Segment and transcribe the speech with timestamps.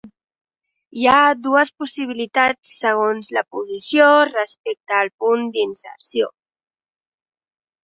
[1.01, 6.35] Hi ha dues possibilitats segons la posició respecte al punt d'inserció.